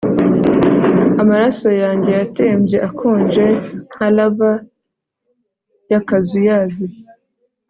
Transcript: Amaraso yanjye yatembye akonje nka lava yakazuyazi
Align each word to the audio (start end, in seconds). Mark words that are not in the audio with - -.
Amaraso 1.21 1.67
yanjye 1.81 2.09
yatembye 2.19 2.77
akonje 2.87 3.45
nka 3.91 4.07
lava 4.15 4.51
yakazuyazi 5.91 6.85